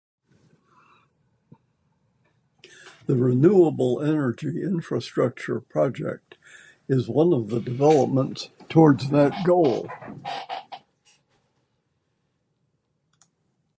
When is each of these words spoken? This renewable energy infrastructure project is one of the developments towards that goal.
This 3.05 3.17
renewable 3.17 4.01
energy 4.01 4.63
infrastructure 4.63 5.59
project 5.59 6.39
is 6.89 7.07
one 7.07 7.33
of 7.33 7.49
the 7.49 7.59
developments 7.59 8.49
towards 8.67 9.11
that 9.11 9.45
goal. 9.45 9.87